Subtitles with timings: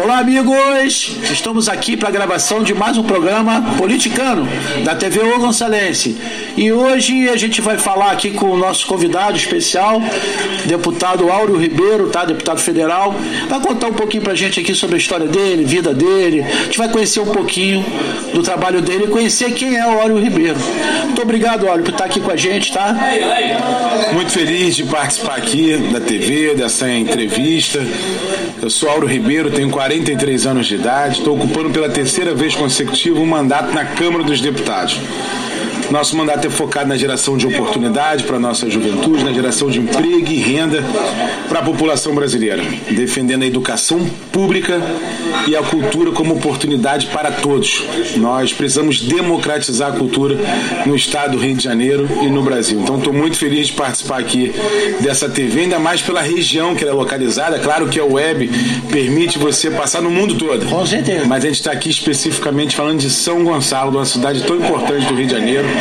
[0.00, 1.16] Olá, amigos!
[1.28, 4.46] Estamos aqui para a gravação de mais um programa politicano
[4.84, 6.16] da TV O Gonçalense.
[6.56, 10.00] E hoje a gente vai falar aqui com o nosso convidado especial,
[10.66, 12.24] deputado Áureo Ribeiro, tá?
[12.24, 13.12] Deputado federal.
[13.48, 16.42] Vai contar um pouquinho para a gente aqui sobre a história dele, vida dele.
[16.42, 17.84] A gente vai conhecer um pouquinho
[18.32, 20.58] do trabalho dele e conhecer quem é o Áureo Ribeiro.
[21.04, 22.96] Muito obrigado, Áureo, por estar aqui com a gente, tá?
[24.12, 27.84] Muito feliz de participar aqui da TV, dessa entrevista.
[28.62, 33.18] Eu sou Auro Ribeiro, tenho 43 anos de idade, estou ocupando pela terceira vez consecutiva
[33.20, 35.00] um mandato na Câmara dos Deputados.
[35.90, 39.78] Nosso mandato é focado na geração de oportunidade para a nossa juventude, na geração de
[39.78, 40.84] emprego e renda
[41.48, 44.80] para a população brasileira, defendendo a educação pública
[45.46, 47.82] e a cultura como oportunidade para todos.
[48.16, 50.36] Nós precisamos democratizar a cultura
[50.84, 52.80] no estado do Rio de Janeiro e no Brasil.
[52.80, 54.52] Então estou muito feliz de participar aqui
[55.00, 57.58] dessa TV, ainda mais pela região que ela é localizada.
[57.58, 58.50] Claro que a web
[58.90, 60.66] permite você passar no mundo todo.
[60.66, 61.24] Com certeza.
[61.24, 65.14] Mas a gente está aqui especificamente falando de São Gonçalo, uma cidade tão importante do
[65.14, 65.77] Rio de Janeiro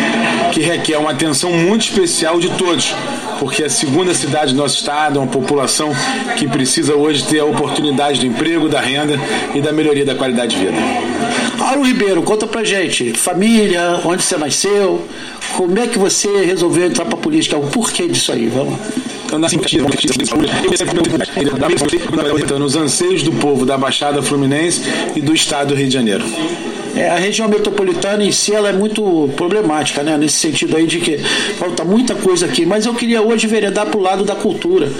[0.51, 2.95] que requer uma atenção muito especial de todos,
[3.39, 5.91] porque é a segunda cidade do nosso estado, é uma população
[6.37, 9.19] que precisa hoje ter a oportunidade do emprego, da renda
[9.53, 10.77] e da melhoria da qualidade de vida.
[11.59, 15.05] Auro Ribeiro, conta pra gente, família, onde você nasceu,
[15.55, 18.77] como é que você resolveu entrar pra política, o porquê disso aí, vamos
[19.26, 19.81] então, simpatia,
[22.57, 24.81] nos anseios do povo da Baixada Fluminense
[25.15, 26.25] e do Estado do Rio de Janeiro.
[26.97, 30.17] É, a região metropolitana em si ela é muito problemática, né?
[30.17, 31.19] Nesse sentido aí de que
[31.59, 32.65] falta muita coisa aqui.
[32.65, 34.91] Mas eu queria hoje veredar para o lado da cultura.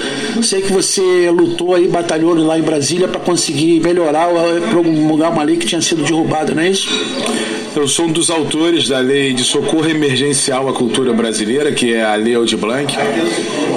[0.43, 4.27] Sei que você lutou aí, batalhou lá em Brasília para conseguir melhorar,
[4.69, 6.87] promulgar uma lei que tinha sido derrubada, não é isso?
[7.75, 12.03] Eu sou um dos autores da Lei de Socorro Emergencial à Cultura Brasileira, que é
[12.03, 12.91] a Lei Aldir Blanc.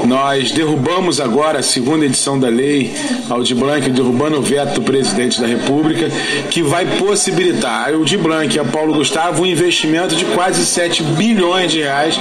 [0.06, 2.94] Nós derrubamos agora a segunda edição da Lei
[3.28, 6.10] Aldir Blanc, derrubando o veto do presidente da República,
[6.50, 11.02] que vai possibilitar a Aldir Blanc e a Paulo Gustavo um investimento de quase 7
[11.02, 12.18] bilhões de reais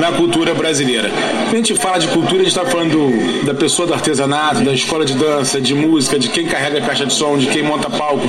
[0.00, 1.10] na cultura brasileira.
[1.44, 4.72] Quando a gente fala de cultura, a gente está falando da pessoa do artesanato, da
[4.72, 7.88] escola de dança, de música, de quem carrega a caixa de som, de quem monta
[7.88, 8.26] palco,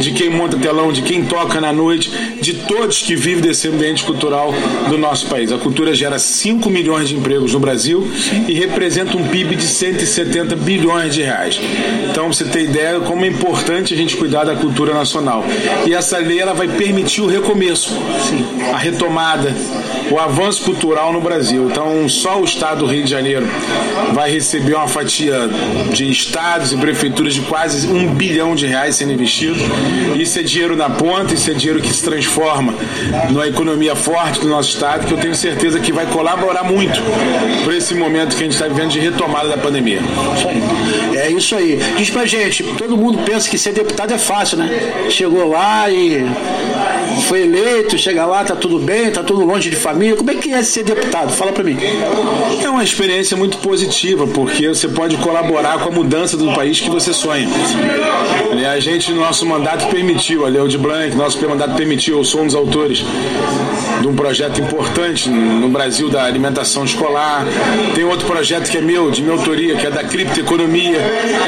[0.00, 4.02] de quem monta telão, de quem toca na noite de todos que vivem desse ambiente
[4.04, 4.52] cultural
[4.88, 5.52] do nosso país.
[5.52, 8.08] A cultura gera 5 milhões de empregos no Brasil
[8.48, 11.60] e representa um PIB de 170 bilhões de reais.
[12.10, 15.44] Então, você tem ideia como é importante a gente cuidar da cultura nacional.
[15.86, 17.94] E essa lei ela vai permitir o recomeço,
[18.72, 19.54] a retomada,
[20.10, 21.68] o avanço cultural no Brasil.
[21.70, 23.46] Então, só o estado do Rio de Janeiro
[24.14, 25.48] vai receber uma fatia
[25.92, 29.58] de estados e prefeituras de quase um bilhão de reais sendo investido.
[30.16, 32.74] Isso é dinheiro na ponta, isso é dinheiro que se transforma
[33.30, 37.00] numa economia forte do nosso estado, que eu tenho certeza que vai colaborar muito
[37.64, 40.00] para esse momento que a gente está vivendo de retomada da pandemia.
[40.36, 41.16] Isso aí.
[41.16, 41.78] É isso aí.
[41.96, 45.08] Diz pra gente, todo mundo pensa que ser deputado é fácil, né?
[45.10, 46.24] Chegou lá e
[47.28, 50.16] foi eleito, chega lá, tá tudo bem, tá tudo longe de família.
[50.16, 51.32] Como é que é ser deputado?
[51.32, 51.76] Fala para mim.
[52.62, 56.90] É uma experiência muito positiva, porque você pode colaborar com a mudança do país que
[56.90, 57.48] você sonha.
[58.56, 62.24] E a gente, no nosso mandato, permitiu, a Leo de Blanc, nosso mandato permitiu, eu
[62.24, 63.04] sou um dos autores
[64.00, 67.46] de um projeto importante no Brasil da alimentação escolar.
[67.94, 70.98] Tem outro projeto que é meu, de minha autoria, que é da criptoeconomia,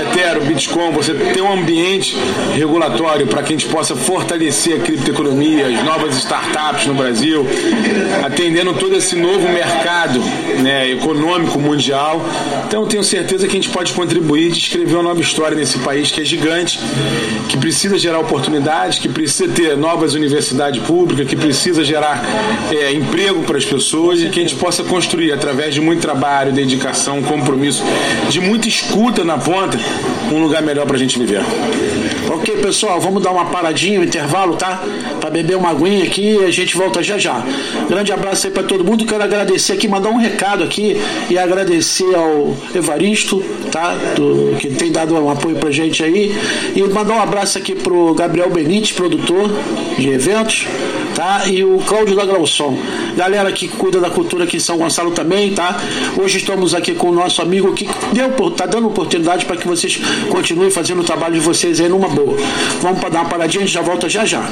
[0.02, 0.92] Ethereum, Bitcoin.
[0.92, 2.16] Você tem um ambiente
[2.54, 7.46] regulatório para que a gente possa fortalecer a criptoeconomia, as novas startups no Brasil,
[8.24, 10.20] atendendo todo esse novo mercado
[10.62, 12.24] né, econômico mundial.
[12.66, 16.10] Então tenho certeza que a gente pode contribuir de escrever uma nova história nesse país
[16.10, 16.80] que é gigante,
[17.48, 22.24] que precisa gerar oportunidades, que precisa ter novas universidades públicas, que precisa gerar
[22.70, 26.52] é, emprego para as pessoas e que a gente possa construir, através de muito trabalho,
[26.52, 27.82] dedicação, compromisso,
[28.28, 29.78] de muita escuta na ponta,
[30.32, 31.42] um lugar melhor para a gente viver.
[32.30, 34.82] Ok, pessoal, vamos dar uma paradinha, um intervalo, tá?
[35.20, 37.42] Para beber uma aguinha aqui e a gente volta já já.
[37.88, 39.04] Grande abraço aí para todo mundo.
[39.04, 43.94] Quero agradecer aqui, mandar um recado aqui e agradecer ao Evaristo, tá?
[44.16, 46.34] Do, que tem dado um apoio pra gente aí.
[46.74, 49.50] E mandar um abraço aqui pro Gabriel Benite, produtor
[49.98, 50.66] de eventos
[51.14, 51.46] tá?
[51.46, 52.76] E o Cláudio da Grauson.
[53.16, 55.80] Galera que cuida da cultura aqui em São Gonçalo também, tá?
[56.20, 59.98] Hoje estamos aqui com o nosso amigo que deu, tá dando oportunidade para que vocês
[60.28, 62.36] continuem fazendo o trabalho de vocês aí numa boa.
[62.80, 64.42] Vamos para dar uma paradinha, a gente já volta já já.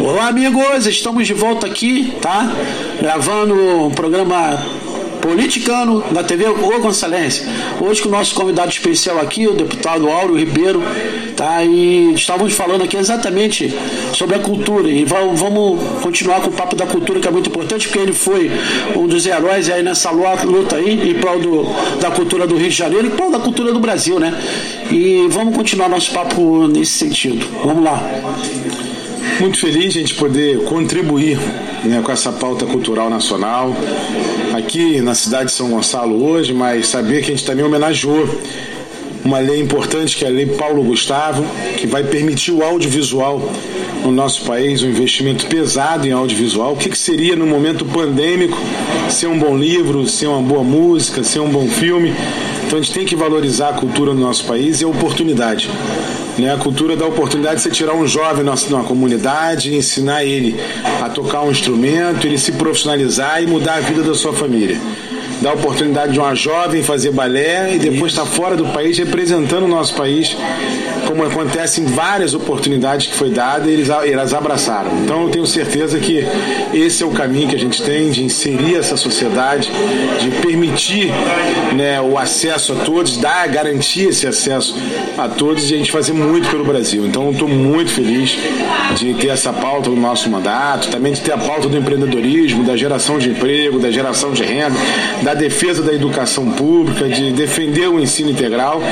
[0.00, 2.50] Olá, amigos, estamos de volta aqui, tá?
[3.00, 4.58] Gravando um programa
[5.20, 7.44] Politicano, da TV O Gonçalense.
[7.80, 10.82] Hoje com o nosso convidado especial aqui, o deputado Áureo Ribeiro,
[11.36, 11.64] tá?
[11.64, 13.72] E estávamos falando aqui exatamente
[14.12, 14.88] sobre a cultura.
[14.88, 18.50] E vamos continuar com o papo da cultura, que é muito importante, porque ele foi
[18.96, 21.64] um dos heróis aí nessa luta aí, em prol do,
[22.00, 24.34] da cultura do Rio de Janeiro e prol da cultura do Brasil, né?
[24.90, 27.46] E vamos continuar nosso papo nesse sentido.
[27.64, 28.02] Vamos lá.
[29.40, 31.38] Muito feliz gente poder contribuir
[31.84, 33.74] né, com essa pauta cultural nacional
[34.56, 38.28] aqui na cidade de São Gonçalo hoje, mas saber que a gente também homenageou
[39.24, 41.44] uma lei importante que é a Lei Paulo Gustavo,
[41.76, 43.50] que vai permitir o audiovisual
[44.02, 46.72] no nosso país, um investimento pesado em audiovisual.
[46.72, 48.56] O que, que seria no momento pandêmico
[49.10, 52.14] ser um bom livro, ser uma boa música, ser um bom filme?
[52.66, 55.68] Então a gente tem que valorizar a cultura no nosso país e a oportunidade.
[56.38, 56.54] Né?
[56.54, 60.56] A cultura dá a oportunidade de você tirar um jovem na, na comunidade, ensinar ele
[61.18, 64.80] tocar um instrumento, ele se profissionalizar e mudar a vida da sua família.
[65.42, 68.96] Dá a oportunidade de uma jovem fazer balé e depois estar tá fora do país
[68.98, 70.36] representando o nosso país,
[71.08, 74.90] como acontece em várias oportunidades que foi dada eles, eles abraçaram.
[75.02, 76.22] Então eu tenho certeza que
[76.74, 79.72] esse é o caminho que a gente tem de inserir essa sociedade,
[80.20, 81.10] de permitir
[81.74, 84.76] né, o acesso a todos, dar, garantir esse acesso
[85.16, 87.06] a todos e a gente fazer muito pelo Brasil.
[87.06, 88.36] Então estou muito feliz
[88.94, 92.76] de ter essa pauta no nosso mandato, também de ter a pauta do empreendedorismo, da
[92.76, 94.76] geração de emprego, da geração de renda,
[95.22, 98.82] da defesa da educação pública, de defender o ensino integral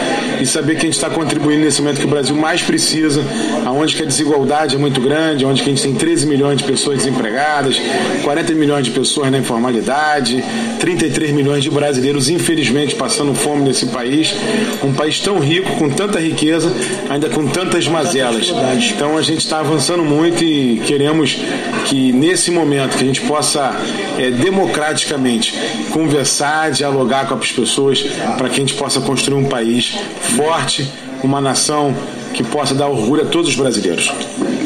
[0.40, 3.22] e saber que a gente está contribuindo nesse momento que o Brasil mais precisa,
[3.64, 6.64] aonde que a desigualdade é muito grande, onde que a gente tem 13 milhões de
[6.64, 7.80] pessoas desempregadas,
[8.22, 10.42] 40 milhões de pessoas na informalidade,
[10.78, 14.34] 33 milhões de brasileiros infelizmente passando fome nesse país,
[14.82, 16.72] um país tão rico, com tanta riqueza,
[17.10, 18.52] ainda com tantas mazelas.
[18.94, 21.38] Então a gente está avançando muito e queremos
[21.86, 23.76] que nesse momento que a gente possa
[24.16, 25.54] é, democraticamente
[25.90, 28.02] conversar, dialogar com as pessoas
[28.38, 29.96] para que a gente possa construir um país
[30.36, 30.88] forte,
[31.22, 31.94] uma nação
[32.34, 34.12] que possa dar orgulho a todos os brasileiros.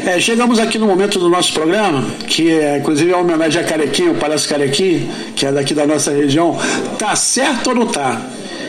[0.04, 3.64] É, chegamos aqui no momento do nosso programa, que é inclusive é uma homenagem a
[3.64, 6.58] Carequinho, o Palácio Carequinho, que é daqui da nossa região.
[6.98, 8.20] Tá certo ou não tá?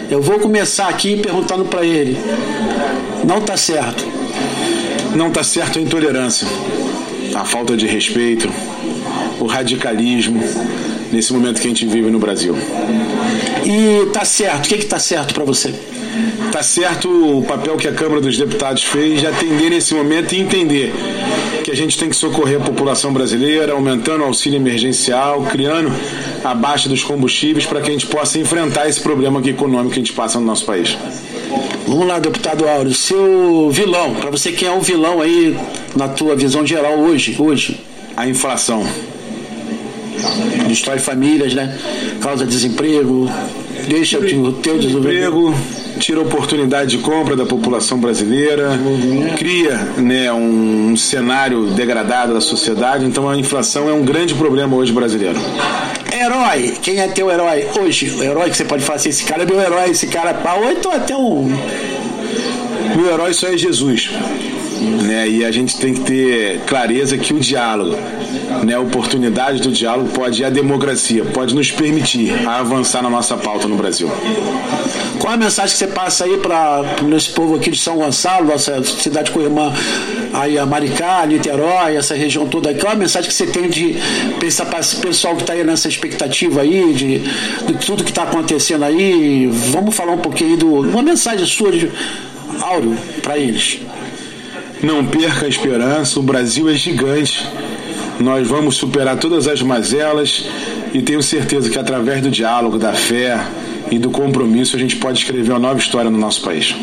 [0.09, 2.17] Eu vou começar aqui perguntando para ele.
[3.23, 4.05] Não tá certo.
[5.15, 6.47] Não tá certo a intolerância,
[7.35, 8.49] a falta de respeito,
[9.39, 10.41] o radicalismo,
[11.11, 12.55] nesse momento que a gente vive no Brasil.
[13.65, 15.73] E tá certo, o que que tá certo para você?
[16.51, 20.39] Tá certo o papel que a Câmara dos Deputados fez de atender nesse momento e
[20.39, 20.93] entender
[21.63, 25.91] que a gente tem que socorrer a população brasileira, aumentando o auxílio emergencial, criando
[26.43, 30.03] a baixa dos combustíveis para que a gente possa enfrentar esse problema econômico que a
[30.03, 30.97] gente passa no nosso país.
[31.87, 35.57] Vamos lá, deputado Áureo, seu vilão, para você quem é o vilão aí
[35.95, 37.79] na tua visão geral hoje, hoje?
[38.15, 38.85] A inflação
[40.67, 41.77] destrói famílias, né?
[42.21, 43.29] Causa desemprego,
[43.87, 45.53] deixa o teu desemprego,
[45.99, 48.69] tira oportunidade de compra da população brasileira,
[49.37, 53.05] cria né, um, um, cenário degradado da sociedade.
[53.05, 55.39] Então a inflação é um grande problema hoje brasileiro.
[56.13, 58.09] Herói, quem é teu herói hoje?
[58.11, 60.33] O herói que você pode falar assim, esse cara é meu herói, esse cara é
[60.33, 61.49] pau, ou então até um.
[62.95, 64.09] Meu herói só é Jesus.
[64.81, 65.29] Né?
[65.29, 67.95] E a gente tem que ter clareza que o diálogo,
[68.63, 73.67] né, a oportunidade do diálogo pode, a democracia, pode nos permitir avançar na nossa pauta
[73.67, 74.09] no Brasil.
[75.19, 76.83] Qual a mensagem que você passa aí para
[77.15, 79.71] esse povo aqui de São Gonçalo, nossa cidade com irmã
[80.33, 82.75] aí a Maricá, Niterói, essa região toda aí?
[82.75, 83.95] Qual a mensagem que você tem de
[84.39, 88.23] pensar para esse pessoal que está aí nessa expectativa aí, de, de tudo que está
[88.23, 89.47] acontecendo aí?
[89.71, 90.79] Vamos falar um pouquinho do.
[90.81, 91.91] Uma mensagem sua de
[92.59, 93.79] Áureo para eles.
[94.83, 97.47] Não perca a esperança, o Brasil é gigante.
[98.19, 100.45] Nós vamos superar todas as mazelas
[100.93, 103.39] e tenho certeza que através do diálogo, da fé
[103.91, 106.73] e do compromisso a gente pode escrever uma nova história no nosso país.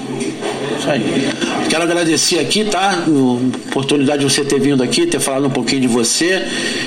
[0.79, 1.29] Isso aí.
[1.69, 3.05] Quero agradecer aqui, tá?
[3.07, 6.47] A oportunidade de você ter vindo aqui, ter falado um pouquinho de você.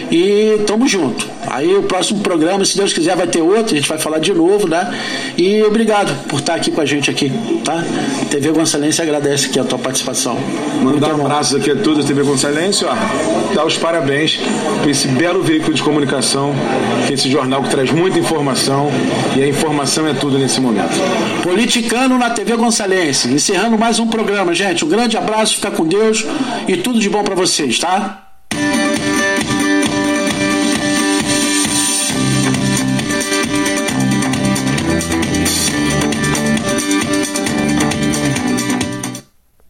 [0.10, 1.28] E tamo junto.
[1.48, 4.34] Aí o próximo programa, se Deus quiser, vai ter outro, a gente vai falar de
[4.34, 4.94] novo, né?
[5.38, 7.32] E obrigado por estar aqui com a gente aqui,
[7.63, 7.84] tá?
[8.30, 10.38] TV Gonçalense agradece aqui a tua participação.
[10.82, 12.94] Mandar um abraço aqui a todos da TV Gonçalense, ó.
[13.54, 14.40] Dar os parabéns
[14.82, 16.54] por esse belo veículo de comunicação,
[17.06, 18.90] que é esse jornal que traz muita informação
[19.36, 20.94] e a informação é tudo nesse momento.
[21.44, 24.86] Politicano na TV Gonçalense, encerrando mais um programa, gente.
[24.86, 26.25] Um grande abraço, fica com Deus
[26.68, 28.31] e tudo de bom para vocês, tá?